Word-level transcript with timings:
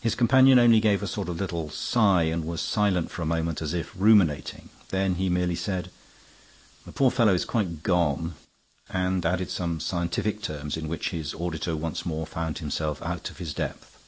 His 0.00 0.14
companion 0.14 0.56
only 0.60 0.78
gave 0.78 1.02
a 1.02 1.08
sort 1.08 1.28
of 1.28 1.34
a 1.36 1.40
little 1.40 1.68
sigh 1.68 2.22
and 2.22 2.44
was 2.44 2.60
silent 2.60 3.10
for 3.10 3.22
a 3.22 3.26
moment, 3.26 3.60
as 3.60 3.74
if 3.74 3.90
ruminating, 3.96 4.68
then 4.90 5.16
he 5.16 5.28
merely 5.28 5.56
said, 5.56 5.90
"The 6.86 6.92
poor 6.92 7.10
fellow 7.10 7.34
is 7.34 7.44
quite 7.44 7.82
gone," 7.82 8.36
and 8.88 9.26
added 9.26 9.50
some 9.50 9.80
scientific 9.80 10.42
terms 10.42 10.76
in 10.76 10.86
which 10.86 11.08
his 11.10 11.34
auditor 11.34 11.74
once 11.74 12.06
more 12.06 12.24
found 12.24 12.58
himself 12.58 13.02
out 13.02 13.30
of 13.30 13.38
his 13.38 13.52
depth. 13.52 13.98